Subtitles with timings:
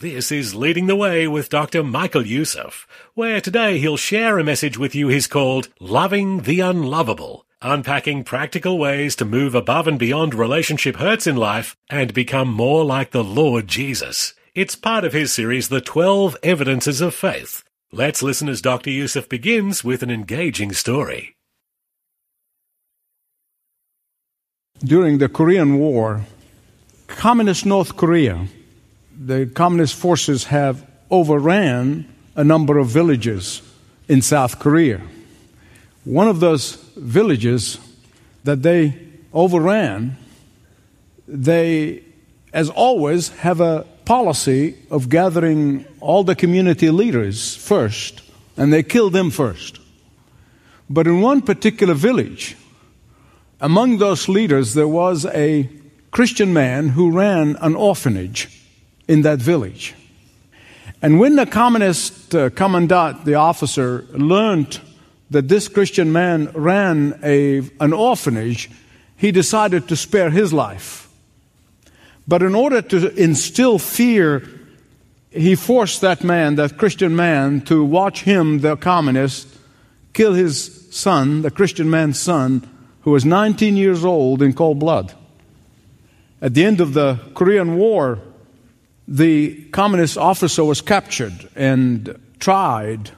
[0.00, 1.84] This is Leading the Way with Dr.
[1.84, 7.44] Michael Youssef, where today he'll share a message with you he's called Loving the Unlovable,
[7.60, 12.82] unpacking practical ways to move above and beyond relationship hurts in life and become more
[12.82, 14.32] like the Lord Jesus.
[14.54, 17.62] It's part of his series, The 12 Evidences of Faith.
[17.92, 18.88] Let's listen as Dr.
[18.88, 21.36] Youssef begins with an engaging story.
[24.82, 26.24] During the Korean War,
[27.06, 28.46] Communist North Korea
[29.20, 33.60] the communist forces have overran a number of villages
[34.08, 35.02] in South Korea.
[36.04, 37.78] One of those villages
[38.44, 38.98] that they
[39.34, 40.16] overran,
[41.28, 42.02] they,
[42.54, 48.22] as always, have a policy of gathering all the community leaders first,
[48.56, 49.78] and they kill them first.
[50.88, 52.56] But in one particular village,
[53.60, 55.68] among those leaders, there was a
[56.10, 58.59] Christian man who ran an orphanage
[59.10, 59.94] in that village.
[61.02, 64.80] And when the communist uh, commandant, the officer, learned
[65.30, 68.70] that this Christian man ran a, an orphanage,
[69.16, 71.08] he decided to spare his life.
[72.28, 74.48] But in order to instill fear,
[75.32, 79.48] he forced that man, that Christian man, to watch him, the communist,
[80.12, 82.62] kill his son, the Christian man's son,
[83.00, 85.14] who was 19 years old, in cold blood.
[86.40, 88.20] At the end of the Korean War,
[89.10, 93.10] the communist officer was captured and tried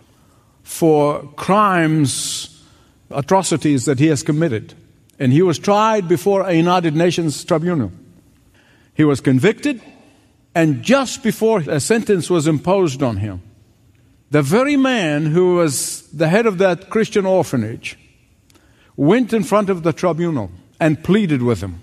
[0.62, 2.64] for crimes,
[3.10, 4.72] atrocities that he has committed.
[5.18, 7.92] And he was tried before a United Nations tribunal.
[8.94, 9.82] He was convicted,
[10.54, 13.42] and just before a sentence was imposed on him,
[14.30, 17.98] the very man who was the head of that Christian orphanage
[18.96, 21.82] went in front of the tribunal and pleaded with him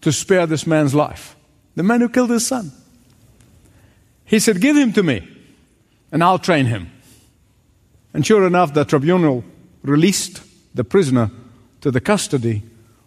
[0.00, 1.34] to spare this man's life.
[1.74, 2.70] The man who killed his son.
[4.28, 5.26] He said, Give him to me,
[6.12, 6.92] and I'll train him.
[8.12, 9.42] And sure enough, the tribunal
[9.82, 10.42] released
[10.74, 11.30] the prisoner
[11.80, 12.62] to the custody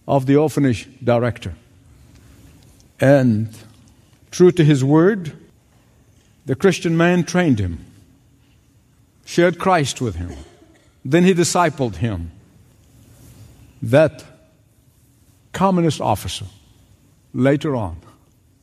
[0.07, 1.53] of the orphanage director.
[2.99, 3.55] And
[4.31, 5.33] true to his word,
[6.47, 7.85] the Christian man trained him,
[9.23, 10.31] shared Christ with him.
[11.05, 12.31] Then he discipled him.
[13.81, 14.23] That
[15.53, 16.45] communist officer
[17.33, 17.97] later on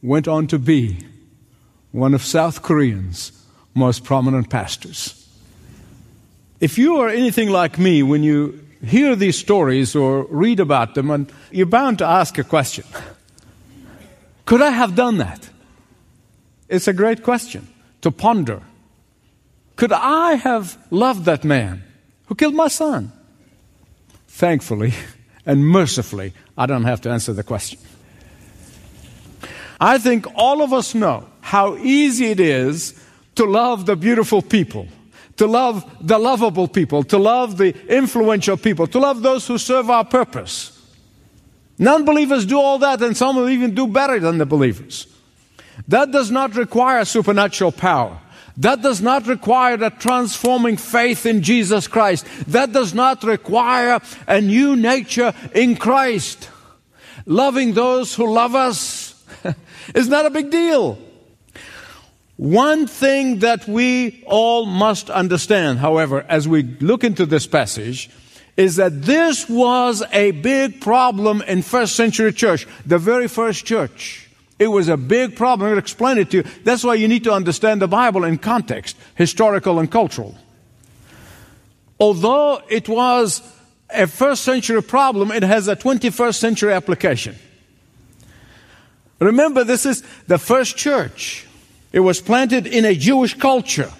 [0.02, 0.98] went on to be
[1.98, 3.32] one of South Korea's
[3.75, 5.14] most prominent pastors.
[6.60, 11.10] If you are anything like me, when you hear these stories or read about them,
[11.10, 12.84] and you're bound to ask a question
[14.44, 15.48] Could I have done that?
[16.69, 17.66] It's a great question
[18.03, 18.62] to ponder.
[19.76, 21.82] Could I have loved that man
[22.26, 23.12] who killed my son?
[24.26, 24.92] Thankfully
[25.47, 27.78] and mercifully, I don't have to answer the question.
[29.81, 32.92] I think all of us know how easy it is
[33.34, 34.86] to love the beautiful people,
[35.38, 39.88] to love the lovable people, to love the influential people, to love those who serve
[39.88, 40.78] our purpose.
[41.78, 45.06] Non believers do all that, and some will even do better than the believers.
[45.87, 48.19] That does not require supernatural power.
[48.58, 52.26] That does not require a transforming faith in Jesus Christ.
[52.48, 56.50] That does not require a new nature in Christ.
[57.25, 59.25] Loving those who love us
[59.94, 60.98] is not a big deal.
[62.38, 68.09] One thing that we all must understand, however, as we look into this passage,
[68.56, 74.31] is that this was a big problem in first century church, the very first church.
[74.56, 75.72] It was a big problem.
[75.72, 76.43] To explain it to you.
[76.62, 80.37] That's why you need to understand the Bible in context, historical and cultural.
[81.99, 83.43] Although it was
[83.90, 87.35] a first century problem, it has a 21st century application.
[89.19, 91.48] Remember, this is the first church.
[91.93, 93.90] It was planted in a Jewish culture.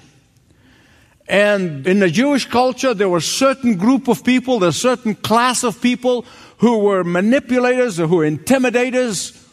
[1.29, 5.81] And in the Jewish culture, there were certain group of people, a certain class of
[5.81, 6.25] people
[6.59, 9.47] who were manipulators or who were intimidators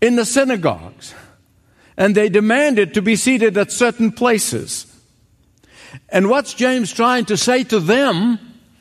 [0.00, 1.14] in the synagogues.
[1.96, 4.86] And they demanded to be seated at certain places.
[6.08, 8.38] And what's James trying to say to them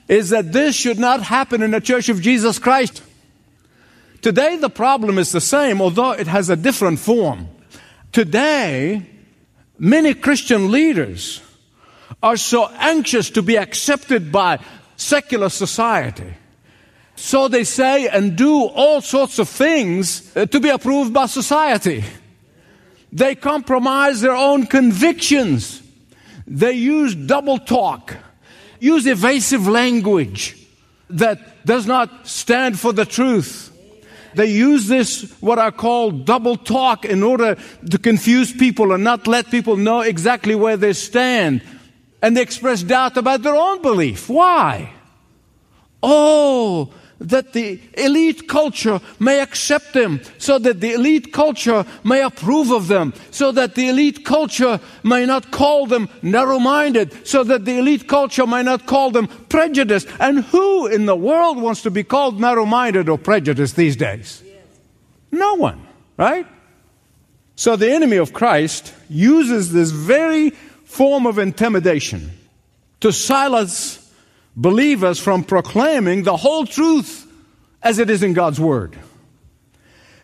[0.07, 3.01] is that this should not happen in the church of Jesus Christ.
[4.21, 7.47] Today, the problem is the same, although it has a different form.
[8.13, 9.05] Today,
[9.79, 11.41] many Christian leaders
[12.21, 14.59] are so anxious to be accepted by
[14.95, 16.35] secular society.
[17.15, 22.03] So they say and do all sorts of things uh, to be approved by society.
[23.11, 25.81] They compromise their own convictions.
[26.45, 28.15] They use double talk,
[28.79, 30.55] use evasive language
[31.09, 33.72] that does not stand for the truth.
[34.35, 37.55] They use this, what I call double talk, in order
[37.89, 41.61] to confuse people and not let people know exactly where they stand.
[42.21, 44.29] And they express doubt about their own belief.
[44.29, 44.93] Why?
[46.01, 52.69] Oh, that the elite culture may accept them, so that the elite culture may approve
[52.71, 57.65] of them, so that the elite culture may not call them narrow minded, so that
[57.65, 60.07] the elite culture may not call them prejudiced.
[60.19, 64.43] And who in the world wants to be called narrow minded or prejudiced these days?
[65.31, 65.81] No one,
[66.17, 66.45] right?
[67.55, 70.51] So the enemy of Christ uses this very
[70.83, 72.31] form of intimidation
[72.99, 74.02] to silence
[74.55, 77.27] believers from proclaiming the whole truth
[77.81, 78.97] as it is in God's Word.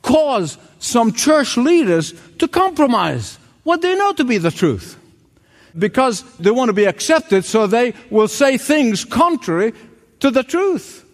[0.02, 4.98] Cause some church leaders to compromise what they know to be the truth
[5.78, 9.74] because they want to be accepted, so they will say things contrary
[10.20, 11.06] to the truth.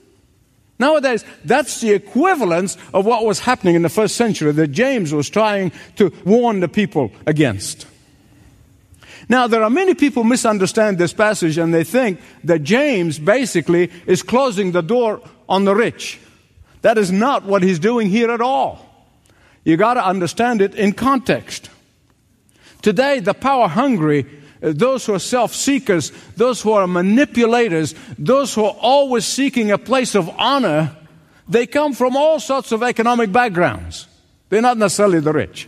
[0.77, 5.29] Nowadays, that's the equivalence of what was happening in the first century that James was
[5.29, 7.88] trying to warn the people against.
[9.27, 14.22] Now, there are many people misunderstand this passage and they think that James basically is
[14.22, 16.19] closing the door on the rich.
[16.81, 18.86] That is not what he's doing here at all.
[19.63, 21.69] You got to understand it in context.
[22.83, 24.27] Today, the power hungry,
[24.62, 29.72] uh, those who are self seekers, those who are manipulators, those who are always seeking
[29.72, 30.95] a place of honor,
[31.50, 34.07] they come from all sorts of economic backgrounds.
[34.50, 35.68] They're not necessarily the rich.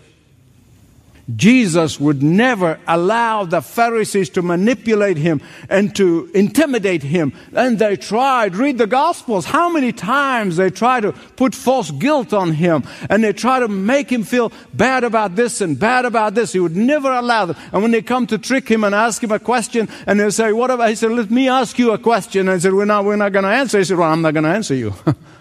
[1.35, 7.33] Jesus would never allow the Pharisees to manipulate him and to intimidate him.
[7.53, 8.55] And they tried.
[8.55, 9.45] Read the Gospels.
[9.45, 13.67] How many times they tried to put false guilt on him and they tried to
[13.67, 16.53] make him feel bad about this and bad about this.
[16.53, 17.57] He would never allow them.
[17.73, 20.53] And when they come to trick him and ask him a question and they say,
[20.53, 22.41] what about, he said, let me ask you a question.
[22.41, 23.79] And I said, we're not, we're not going to answer.
[23.79, 24.93] He said, well, I'm not going to answer you.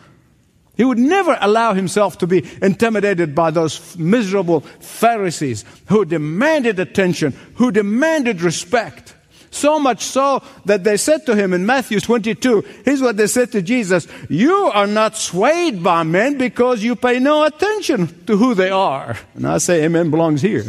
[0.77, 7.35] He would never allow himself to be intimidated by those miserable Pharisees who demanded attention,
[7.55, 9.15] who demanded respect.
[9.51, 13.53] So much so that they said to him in Matthew 22, here's what they said
[13.53, 18.55] to Jesus, you are not swayed by men because you pay no attention to who
[18.55, 19.17] they are.
[19.35, 20.65] And I say amen belongs here.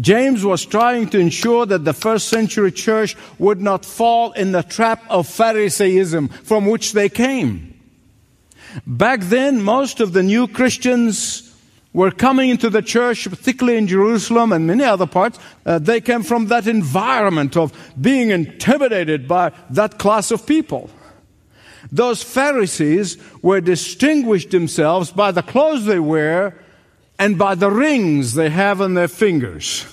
[0.00, 4.62] James was trying to ensure that the first century church would not fall in the
[4.62, 7.73] trap of Pharisaism from which they came.
[8.86, 11.54] Back then, most of the new Christians
[11.92, 15.38] were coming into the church, particularly in Jerusalem and many other parts.
[15.64, 20.90] Uh, they came from that environment of being intimidated by that class of people.
[21.92, 26.58] Those Pharisees were distinguished themselves by the clothes they wear
[27.18, 29.86] and by the rings they have on their fingers.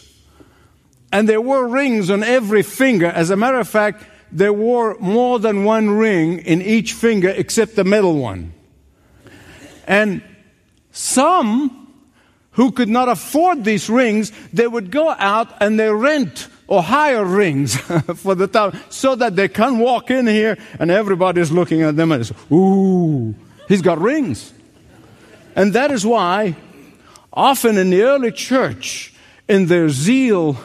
[1.12, 3.08] And there were rings on every finger.
[3.08, 7.76] As a matter of fact, they wore more than one ring in each finger except
[7.76, 8.54] the middle one.
[9.88, 10.22] And
[10.92, 11.88] some
[12.52, 17.26] who could not afford these rings, they would go out and they rent or hire
[17.26, 17.76] rings
[18.16, 22.12] for the town so that they can walk in here and everybody's looking at them
[22.12, 23.34] and says, ooh,
[23.68, 24.54] he's got rings.
[25.56, 26.56] And that is why
[27.34, 29.14] often in the early church,
[29.48, 30.58] in their zeal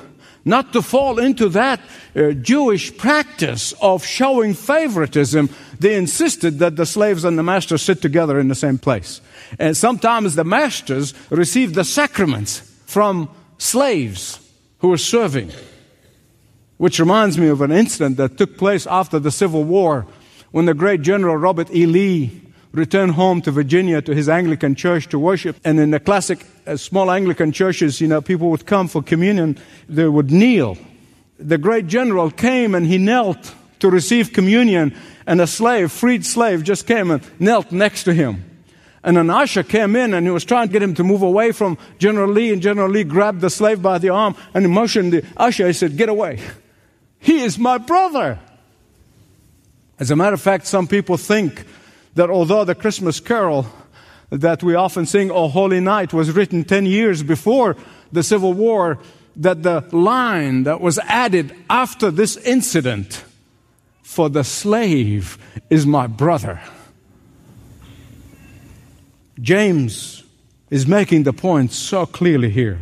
[0.46, 1.80] not to fall into that
[2.14, 8.00] uh, Jewish practice of showing favoritism, they insisted that the slaves and the masters sit
[8.00, 9.20] together in the same place.
[9.58, 14.38] And sometimes the masters received the sacraments from slaves
[14.78, 15.50] who were serving.
[16.76, 20.06] Which reminds me of an incident that took place after the Civil War
[20.52, 21.86] when the great General Robert E.
[21.86, 22.45] Lee
[22.76, 25.56] returned home to Virginia to his Anglican church to worship.
[25.64, 29.58] And in the classic uh, small Anglican churches, you know, people would come for communion,
[29.88, 30.76] they would kneel.
[31.38, 34.94] The great general came and he knelt to receive communion,
[35.26, 38.42] and a slave, freed slave, just came and knelt next to him.
[39.02, 41.52] And an usher came in and he was trying to get him to move away
[41.52, 45.12] from General Lee, and General Lee grabbed the slave by the arm and he motioned
[45.12, 45.66] the usher.
[45.66, 46.40] He said, Get away.
[47.20, 48.38] He is my brother.
[49.98, 51.64] As a matter of fact, some people think
[52.16, 53.66] that although the Christmas carol
[54.30, 57.76] that we often sing, O Holy Night, was written 10 years before
[58.10, 58.98] the Civil War,
[59.36, 63.22] that the line that was added after this incident,
[64.02, 65.36] for the slave
[65.68, 66.60] is my brother.
[69.38, 70.24] James
[70.70, 72.78] is making the point so clearly here.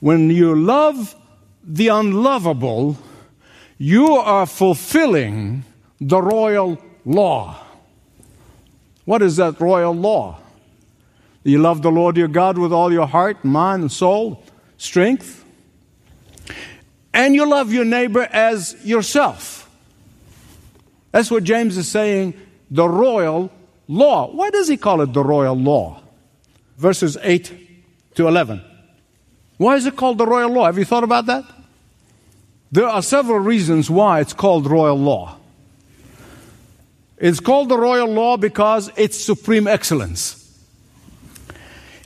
[0.00, 1.14] When you love
[1.62, 2.96] the unlovable,
[3.76, 5.64] you are fulfilling
[6.00, 7.61] the royal law.
[9.04, 10.38] What is that royal law?
[11.44, 14.44] You love the Lord your God with all your heart, mind, and soul,
[14.76, 15.44] strength.
[17.12, 19.68] And you love your neighbor as yourself.
[21.10, 22.34] That's what James is saying
[22.70, 23.50] the royal
[23.88, 24.30] law.
[24.30, 26.00] Why does he call it the royal law?
[26.78, 27.52] Verses 8
[28.14, 28.62] to 11.
[29.58, 30.66] Why is it called the royal law?
[30.66, 31.44] Have you thought about that?
[32.70, 35.38] There are several reasons why it's called royal law.
[37.22, 40.38] It's called the royal law because it's supreme excellence.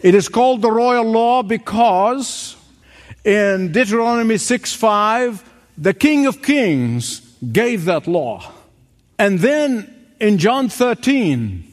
[0.03, 2.55] It is called the royal law because
[3.25, 7.21] in Deuteronomy 6 5, the King of Kings
[7.51, 8.53] gave that law.
[9.19, 11.65] And then in John 13,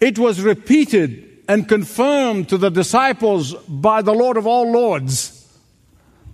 [0.00, 5.46] it was repeated and confirmed to the disciples by the Lord of all lords,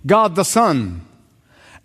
[0.05, 1.01] God the Son.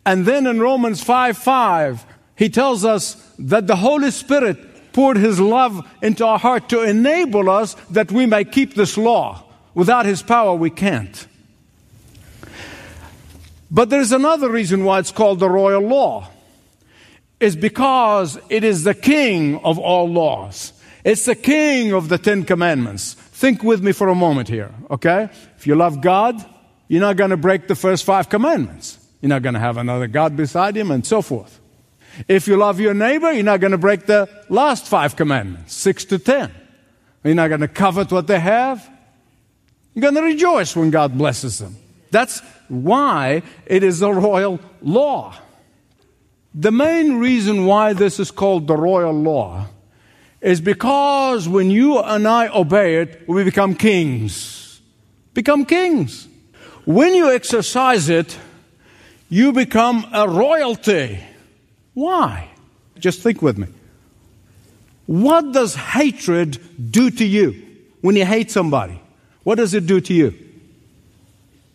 [0.07, 5.41] And then in Romans 5 5, he tells us that the Holy Spirit poured his
[5.41, 9.45] love into our heart to enable us that we may keep this law.
[9.75, 11.27] Without his power, we can't.
[13.71, 16.29] But there's another reason why it's called the royal law.
[17.41, 20.73] Is because it is the king of all laws.
[21.05, 23.15] It's the king of the Ten Commandments.
[23.15, 25.29] Think with me for a moment here, okay?
[25.57, 26.43] If you love God,
[26.87, 29.05] you're not going to break the first five commandments.
[29.21, 31.61] You're not going to have another God beside him and so forth.
[32.29, 36.05] If you love your neighbor, you're not going to break the last five commandments, six
[36.07, 36.53] to ten.
[37.23, 38.89] You're not going to covet what they have.
[39.95, 41.77] You're going to rejoice when God blesses them.
[42.11, 45.35] That's why it is a royal law.
[46.55, 49.67] The main reason why this is called the royal law
[50.41, 54.81] is because when you and I obey it, we become kings.
[55.33, 56.29] Become kings.
[56.85, 58.39] When you exercise it,
[59.29, 61.19] you become a royalty.
[61.95, 62.51] Why?
[62.99, 63.69] Just think with me.
[65.07, 66.59] What does hatred
[66.91, 67.63] do to you
[68.01, 69.01] when you hate somebody?
[69.43, 70.35] What does it do to you?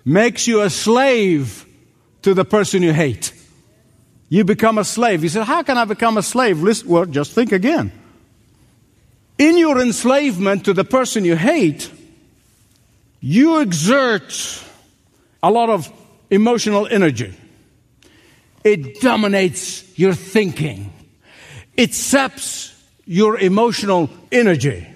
[0.03, 1.65] Makes you a slave
[2.23, 3.33] to the person you hate.
[4.29, 5.23] You become a slave.
[5.23, 6.61] You said, How can I become a slave?
[6.61, 7.91] Listen, well, just think again.
[9.37, 11.89] In your enslavement to the person you hate,
[13.21, 14.63] you exert
[15.41, 15.91] a lot of
[16.29, 17.33] emotional energy.
[18.63, 20.91] It dominates your thinking.
[21.77, 22.75] It saps
[23.05, 24.87] your emotional energy.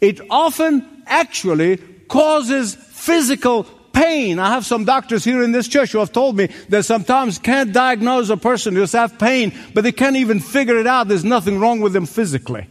[0.00, 4.38] It often actually causes physical pain.
[4.38, 7.72] I have some doctors here in this church who have told me that sometimes can't
[7.72, 11.08] diagnose a person who's have pain, but they can't even figure it out.
[11.08, 12.68] There's nothing wrong with them physically.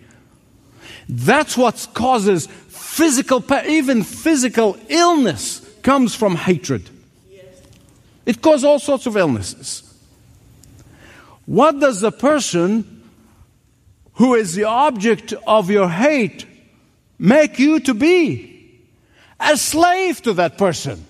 [1.09, 3.69] That's what causes physical pain.
[3.69, 6.89] Even physical illness comes from hatred.
[8.27, 9.83] It causes all sorts of illnesses.
[11.45, 13.03] What does the person
[14.15, 16.45] who is the object of your hate
[17.17, 18.81] make you to be?
[19.39, 21.05] A slave to that person.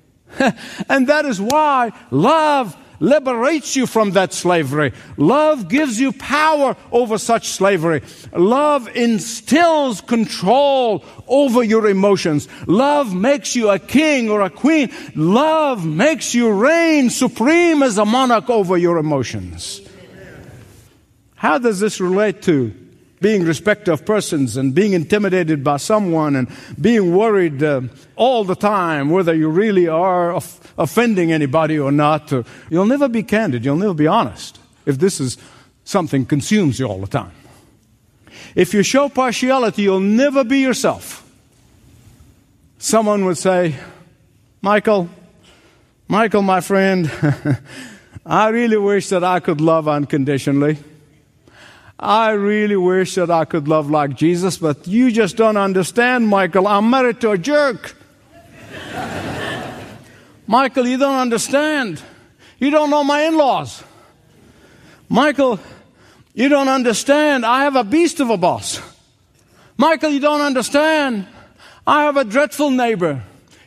[0.88, 4.92] and that is why love liberates you from that slavery.
[5.16, 8.02] Love gives you power over such slavery.
[8.32, 12.48] Love instills control over your emotions.
[12.66, 14.92] Love makes you a king or a queen.
[15.14, 19.80] Love makes you reign supreme as a monarch over your emotions.
[21.34, 22.74] How does this relate to
[23.20, 26.48] being respect of persons and being intimidated by someone and
[26.80, 27.82] being worried uh,
[28.16, 32.32] all the time whether you really are of- offending anybody or not.
[32.32, 33.64] Or, you'll never be candid.
[33.64, 35.36] You'll never be honest if this is
[35.84, 37.32] something consumes you all the time.
[38.54, 41.24] If you show partiality, you'll never be yourself.
[42.78, 43.74] Someone would say,
[44.62, 45.08] Michael,
[46.06, 47.10] Michael, my friend,
[48.26, 50.78] I really wish that I could love unconditionally.
[51.98, 56.68] I really wish that I could love like Jesus, but you just don't understand, Michael.
[56.68, 57.96] I'm married to a jerk.
[60.46, 62.00] Michael, you don't understand.
[62.58, 63.82] You don't know my in laws.
[65.08, 65.58] Michael,
[66.34, 67.44] you don't understand.
[67.44, 68.80] I have a beast of a boss.
[69.76, 71.26] Michael, you don't understand.
[71.84, 73.22] I have a dreadful neighbor.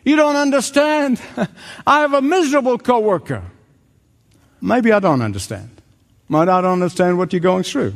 [0.06, 1.22] You don't understand.
[1.86, 3.44] I have a miserable coworker.
[4.62, 5.70] Maybe I don't understand.
[6.30, 7.94] Might I don't understand what you're going through.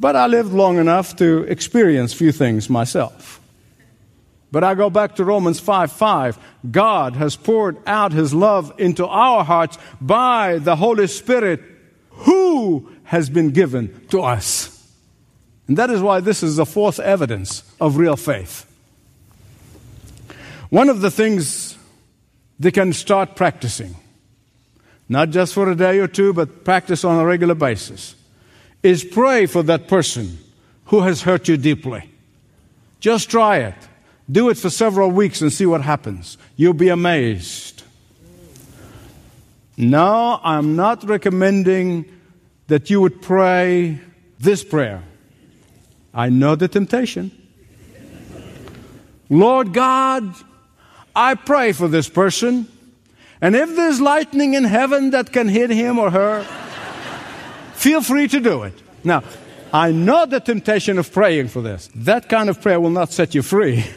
[0.00, 3.38] But I lived long enough to experience few things myself.
[4.50, 6.38] But I go back to Romans 5 5.
[6.70, 11.60] God has poured out his love into our hearts by the Holy Spirit
[12.10, 14.76] who has been given to us.
[15.68, 18.66] And that is why this is the fourth evidence of real faith.
[20.70, 21.76] One of the things
[22.58, 23.94] they can start practicing,
[25.08, 28.14] not just for a day or two, but practice on a regular basis,
[28.82, 30.38] is pray for that person
[30.86, 32.10] who has hurt you deeply.
[33.00, 33.74] Just try it.
[34.30, 36.38] Do it for several weeks and see what happens.
[36.56, 37.82] You'll be amazed.
[39.76, 42.04] Now, I'm not recommending
[42.66, 44.00] that you would pray
[44.38, 45.02] this prayer.
[46.12, 47.30] I know the temptation.
[49.28, 50.34] Lord God,
[51.14, 52.66] I pray for this person,
[53.40, 56.46] and if there's lightning in heaven that can hit him or her,
[57.80, 58.74] feel free to do it.
[59.02, 59.22] Now,
[59.72, 61.88] I know the temptation of praying for this.
[61.94, 63.84] That kind of prayer will not set you free.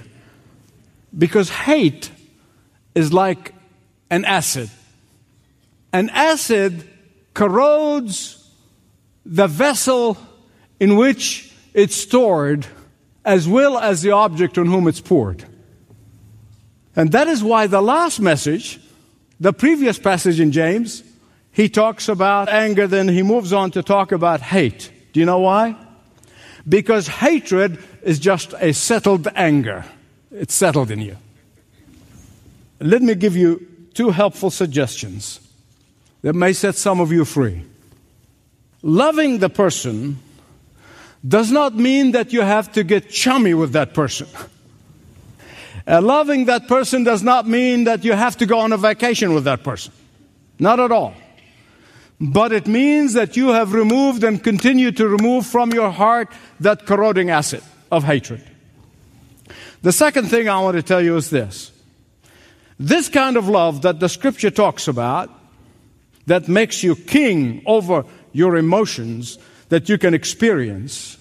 [1.15, 2.09] Because hate
[2.95, 3.53] is like
[4.09, 4.71] an acid.
[5.91, 6.89] An acid
[7.35, 8.49] corrodes
[9.23, 10.17] the vessel
[10.79, 12.65] in which it's stored,
[13.23, 15.45] as well as the object on whom it's poured.
[16.95, 18.79] And that is why the last message,
[19.39, 21.03] the previous passage in James,
[21.53, 24.91] he talks about anger, then he moves on to talk about hate.
[25.13, 25.75] Do you know why?
[26.67, 29.85] Because hatred is just a settled anger.
[30.31, 31.15] It's settled in you.
[32.79, 35.39] Let me give you two helpful suggestions
[36.23, 37.63] that may set some of you free.
[38.81, 40.17] Loving the person
[41.25, 44.27] does not mean that you have to get chummy with that person.
[45.85, 49.33] Uh, loving that person does not mean that you have to go on a vacation
[49.33, 49.93] with that person.
[50.57, 51.13] Not at all.
[52.23, 56.29] But it means that you have removed and continue to remove from your heart
[56.61, 57.61] that corroding acid
[57.91, 58.41] of hatred.
[59.81, 61.73] The second thing I want to tell you is this
[62.79, 65.29] this kind of love that the scripture talks about,
[66.25, 69.37] that makes you king over your emotions,
[69.67, 71.17] that you can experience,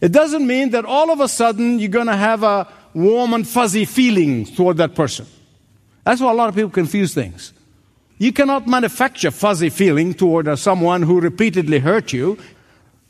[0.00, 3.46] it doesn't mean that all of a sudden you're going to have a warm and
[3.46, 5.26] fuzzy feeling toward that person.
[6.02, 7.52] That's why a lot of people confuse things.
[8.18, 12.38] You cannot manufacture fuzzy feeling toward someone who repeatedly hurt you.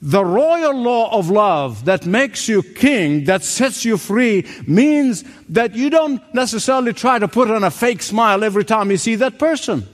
[0.00, 5.76] The royal law of love that makes you king, that sets you free, means that
[5.76, 9.38] you don't necessarily try to put on a fake smile every time you see that
[9.38, 9.86] person.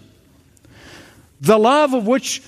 [1.40, 2.42] The love of which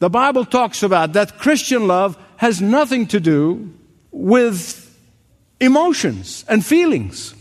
[0.00, 3.72] the Bible talks about, that Christian love, has nothing to do
[4.10, 4.80] with
[5.60, 7.34] emotions and feelings.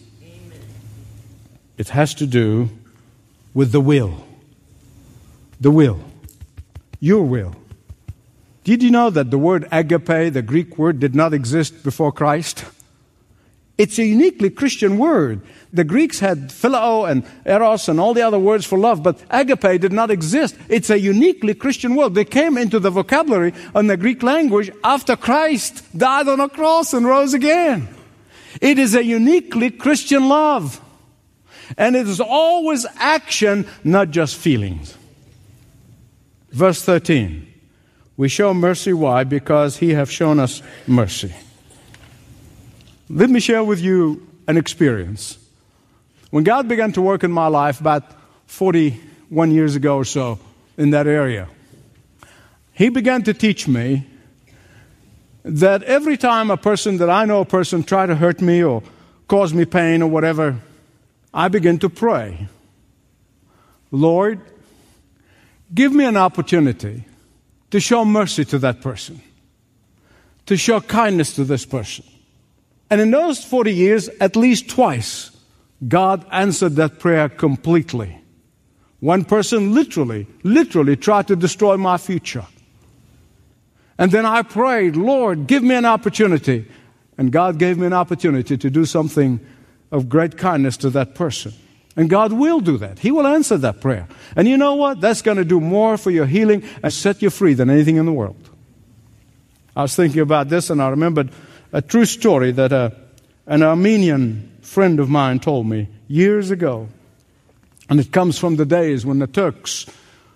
[1.78, 2.70] It has to do
[3.54, 4.24] with the will.
[5.64, 5.98] The will.
[7.00, 7.56] Your will.
[8.66, 12.66] Did you know that the word agape, the Greek word, did not exist before Christ?
[13.78, 15.40] It's a uniquely Christian word.
[15.72, 19.80] The Greeks had philo and eros and all the other words for love, but agape
[19.80, 20.58] did not exist.
[20.68, 22.14] It's a uniquely Christian word.
[22.14, 26.94] They came into the vocabulary in the Greek language after Christ died on a cross
[26.94, 27.88] and rose again.
[28.60, 30.82] It is a uniquely Christian love.
[31.78, 34.98] And it is always action, not just feelings.
[36.54, 37.52] Verse 13.
[38.16, 39.24] We show mercy why?
[39.24, 41.34] Because he have shown us mercy.
[43.10, 45.40] Let me share with you an experience.
[46.30, 48.04] When God began to work in my life about
[48.46, 50.40] 41 years ago or so
[50.78, 51.50] in that area,
[52.74, 54.06] He began to teach me
[55.44, 58.84] that every time a person that I know a person try to hurt me or
[59.28, 60.60] cause me pain or whatever,
[61.34, 62.48] I begin to pray.
[63.92, 64.40] Lord,
[65.74, 67.06] give me an opportunity
[67.72, 69.22] to show mercy to that person,
[70.46, 72.06] to show kindness to this person.
[72.90, 75.32] And in those 40 years, at least twice,
[75.88, 78.18] God answered that prayer completely.
[79.00, 82.46] One person literally, literally tried to destroy my future.
[83.98, 86.68] And then I prayed, Lord, give me an opportunity.
[87.18, 89.40] And God gave me an opportunity to do something
[89.92, 91.54] of great kindness to that person.
[91.96, 93.00] And God will do that.
[93.00, 94.08] He will answer that prayer.
[94.36, 95.00] And you know what?
[95.00, 98.06] That's going to do more for your healing and set you free than anything in
[98.06, 98.50] the world.
[99.76, 101.32] I was thinking about this and I remembered
[101.72, 102.90] a true story that a, uh,
[103.46, 106.88] an Armenian friend of mine told me years ago.
[107.90, 109.86] And it comes from the days when the Turks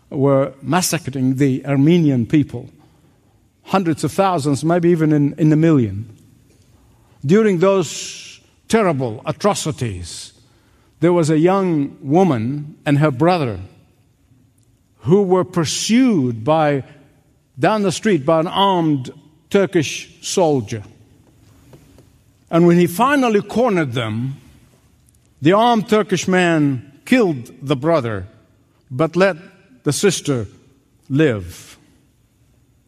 [0.10, 2.70] were massacring the Armenian people
[3.64, 6.08] hundreds of thousands, maybe even in, in the million.
[7.26, 10.34] During those terrible atrocities,
[11.00, 13.60] there was a young woman and her brother
[15.00, 16.84] who were pursued by
[17.58, 19.12] down the street by an armed
[19.50, 20.84] Turkish soldier.
[22.50, 24.38] And when he finally cornered them,
[25.42, 28.28] the armed Turkish man killed the brother,
[28.90, 29.38] but let
[29.84, 30.48] the sister
[31.10, 31.68] live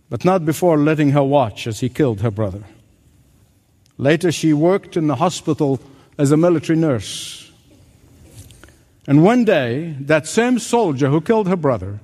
[0.10, 2.64] but not before letting her watch as he killed her brother.
[3.98, 5.80] Later, she worked in the hospital
[6.18, 7.49] as a military nurse.
[9.10, 12.00] And one day, that same soldier who killed her brother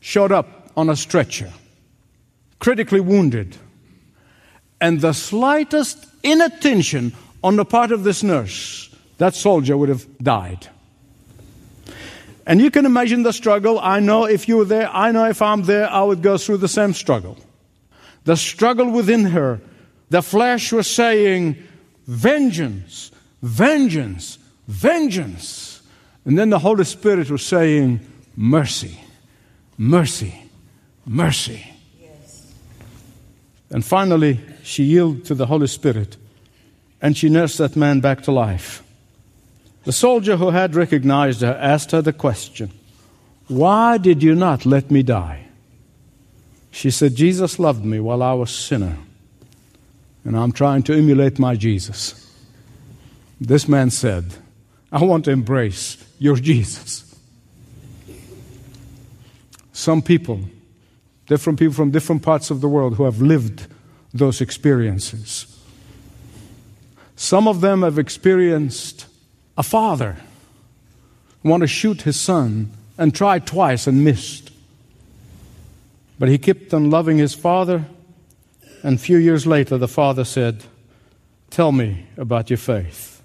[0.00, 1.52] showed up on a stretcher,
[2.58, 3.58] critically wounded.
[4.80, 7.12] And the slightest inattention
[7.44, 10.68] on the part of this nurse, that soldier would have died.
[12.46, 13.78] And you can imagine the struggle.
[13.78, 16.58] I know if you were there, I know if I'm there, I would go through
[16.58, 17.36] the same struggle.
[18.24, 19.60] The struggle within her.
[20.08, 21.62] The flesh was saying,
[22.06, 23.10] Vengeance,
[23.42, 25.65] vengeance, vengeance.
[26.26, 28.00] And then the Holy Spirit was saying,
[28.36, 29.00] Mercy,
[29.78, 30.34] mercy,
[31.06, 31.64] mercy.
[31.98, 32.52] Yes.
[33.70, 36.18] And finally, she yielded to the Holy Spirit
[37.00, 38.82] and she nursed that man back to life.
[39.84, 42.72] The soldier who had recognized her asked her the question,
[43.48, 45.46] Why did you not let me die?
[46.70, 48.96] She said, Jesus loved me while I was sinner,
[50.24, 52.28] and I'm trying to emulate my Jesus.
[53.40, 54.34] This man said,
[54.92, 57.02] I want to embrace your Jesus.
[59.72, 60.40] Some people,
[61.26, 63.66] different people from different parts of the world who have lived
[64.14, 65.52] those experiences.
[67.16, 69.06] Some of them have experienced
[69.58, 70.16] a father
[71.46, 74.50] want to shoot his son and tried twice and missed.
[76.18, 77.86] But he kept on loving his father,
[78.82, 80.64] and a few years later, the father said,
[81.50, 83.15] Tell me about your faith.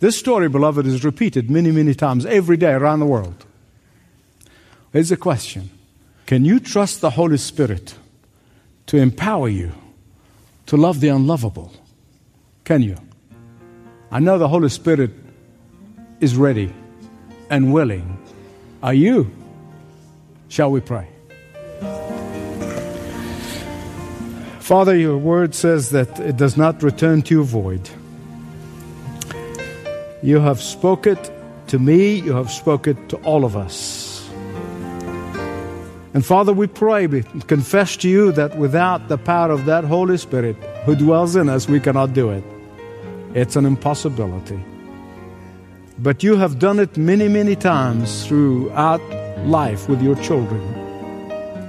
[0.00, 3.46] This story, beloved, is repeated many, many times every day around the world.
[4.92, 5.70] Here's a question
[6.26, 7.96] Can you trust the Holy Spirit
[8.86, 9.72] to empower you
[10.66, 11.72] to love the unlovable?
[12.64, 12.96] Can you?
[14.10, 15.10] I know the Holy Spirit
[16.20, 16.72] is ready
[17.50, 18.18] and willing.
[18.82, 19.30] Are you?
[20.48, 21.08] Shall we pray?
[24.60, 27.90] Father, your word says that it does not return to you void.
[30.24, 31.18] You have spoken
[31.66, 34.26] to me, you have spoken to all of us.
[36.14, 40.16] And Father, we pray, we confess to you that without the power of that Holy
[40.16, 40.56] Spirit
[40.86, 42.42] who dwells in us, we cannot do it.
[43.34, 44.64] It's an impossibility.
[45.98, 49.02] But you have done it many, many times throughout
[49.44, 50.62] life with your children.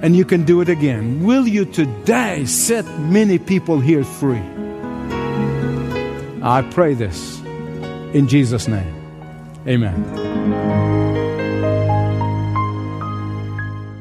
[0.02, 1.26] And you can do it again.
[1.26, 4.46] Will you today set many people here free?
[6.41, 7.41] I pray this
[8.15, 8.95] in Jesus' name.
[9.67, 10.01] Amen.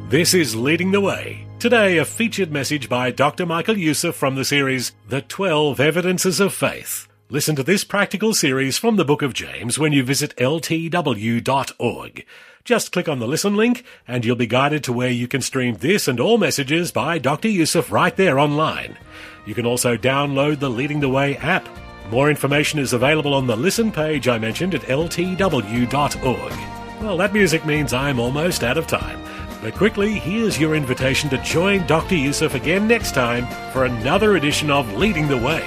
[0.09, 1.49] This is Leading the Way.
[1.59, 3.45] Today, a featured message by Dr.
[3.45, 7.09] Michael Youssef from the series The 12 Evidences of Faith.
[7.29, 12.27] Listen to this practical series from the book of James when you visit ltw.org.
[12.65, 15.75] Just click on the listen link and you'll be guided to where you can stream
[15.77, 17.49] this and all messages by Dr.
[17.49, 18.97] Youssef right there online.
[19.45, 21.69] You can also download the Leading the Way app.
[22.11, 26.53] More information is available on the listen page I mentioned at ltw.org.
[27.01, 29.21] Well, that music means I'm almost out of time.
[29.63, 32.17] But quickly, here's your invitation to join Dr.
[32.17, 35.67] Youssef again next time for another edition of Leading the Way.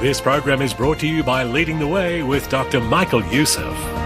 [0.00, 2.80] This program is brought to you by Leading the Way with Dr.
[2.80, 4.05] Michael Youssef.